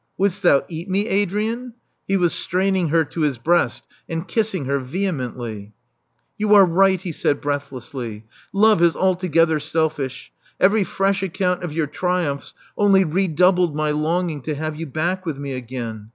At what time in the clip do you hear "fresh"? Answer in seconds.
10.83-11.21